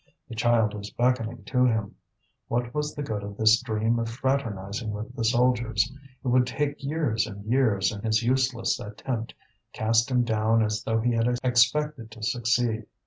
The 0.29 0.33
child 0.35 0.73
was 0.73 0.89
beckoning 0.89 1.43
to 1.43 1.63
him. 1.63 1.93
What 2.47 2.73
was 2.73 2.95
the 2.95 3.03
good 3.03 3.21
of 3.21 3.37
this 3.37 3.61
dream 3.61 3.99
of 3.99 4.09
fraternizing 4.09 4.89
with 4.93 5.15
the 5.15 5.23
soldiers? 5.23 5.93
It 6.25 6.27
would 6.27 6.47
take 6.47 6.83
years 6.83 7.27
and 7.27 7.45
years, 7.45 7.91
and 7.91 8.03
his 8.03 8.23
useless 8.23 8.79
attempt 8.79 9.35
cast 9.73 10.09
him 10.09 10.23
down 10.23 10.63
as 10.63 10.81
though 10.83 10.99
he 11.01 11.11
had 11.13 11.27
expected 11.43 12.09
to 12.13 12.23
succeed. 12.23 12.87